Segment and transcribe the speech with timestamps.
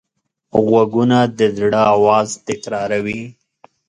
[0.65, 3.21] غوږونه د زړه آواز تکراروي